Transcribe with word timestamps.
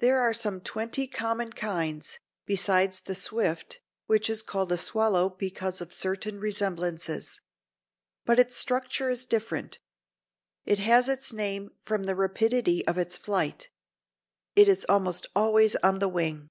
There 0.00 0.20
are 0.20 0.34
some 0.34 0.60
twenty 0.60 1.06
common 1.06 1.50
kinds, 1.50 2.18
beside 2.44 2.92
the 3.06 3.14
Swift, 3.14 3.80
which 4.04 4.28
is 4.28 4.42
called 4.42 4.70
a 4.70 4.76
swallow 4.76 5.30
because 5.30 5.80
of 5.80 5.94
certain 5.94 6.38
resemblances. 6.38 7.40
But 8.26 8.38
its 8.38 8.54
structure 8.54 9.08
is 9.08 9.24
different. 9.24 9.78
It 10.66 10.80
has 10.80 11.08
its 11.08 11.32
name 11.32 11.70
from 11.80 12.04
the 12.04 12.14
rapidity 12.14 12.86
of 12.86 12.98
its 12.98 13.16
flight. 13.16 13.70
It 14.54 14.68
is 14.68 14.84
almost 14.90 15.26
always 15.34 15.74
on 15.76 16.00
the 16.00 16.08
wing. 16.10 16.50